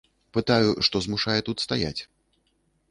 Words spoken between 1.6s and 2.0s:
стаяць.